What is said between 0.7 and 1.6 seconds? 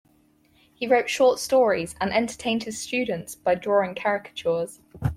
He wrote short